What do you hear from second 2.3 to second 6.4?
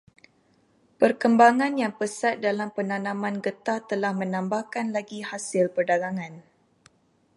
dalam penanaman getah telah menambahkan lagi hasil perdagangan.